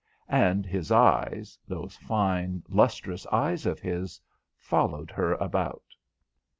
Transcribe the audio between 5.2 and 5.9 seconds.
about.